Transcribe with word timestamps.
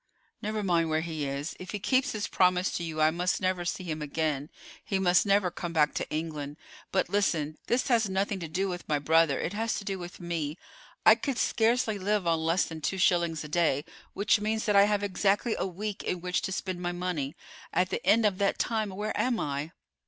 "Never 0.41 0.63
mind 0.63 0.89
where 0.89 1.01
he 1.01 1.25
is. 1.27 1.55
If 1.59 1.69
he 1.69 1.79
keeps 1.79 2.11
his 2.13 2.27
promise 2.27 2.71
to 2.71 2.83
you 2.83 2.99
I 3.01 3.11
must 3.11 3.39
never 3.39 3.63
see 3.63 3.83
him 3.83 4.01
again; 4.01 4.49
he 4.83 4.97
must 4.97 5.27
never 5.27 5.51
come 5.51 5.73
back 5.73 5.93
to 5.93 6.09
England. 6.09 6.57
But 6.91 7.07
listen; 7.07 7.59
this 7.67 7.87
has 7.89 8.09
nothing 8.09 8.39
to 8.39 8.47
do 8.47 8.67
with 8.67 8.89
my 8.89 8.97
brother—it 8.97 9.53
has 9.53 9.75
to 9.75 9.85
do 9.85 9.99
with 9.99 10.19
me. 10.19 10.57
I 11.05 11.13
could 11.13 11.37
scarcely 11.37 11.99
live 11.99 12.25
on 12.25 12.39
less 12.39 12.65
than 12.65 12.81
two 12.81 12.97
shillings 12.97 13.43
a 13.43 13.47
day, 13.47 13.85
which 14.13 14.39
means 14.39 14.65
that 14.65 14.75
I 14.75 14.85
have 14.85 15.03
exactly 15.03 15.55
a 15.59 15.67
week 15.67 16.03
in 16.03 16.19
which 16.19 16.41
to 16.41 16.51
spend 16.51 16.81
my 16.81 16.91
money. 16.93 17.35
At 17.71 17.91
the 17.91 18.03
end 18.03 18.25
of 18.25 18.39
that 18.39 18.57
time 18.57 18.89
where 18.89 19.15
am 19.15 19.39
I?" 19.39 19.69